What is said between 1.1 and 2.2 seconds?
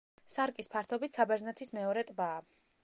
საბერძნეთის მეორე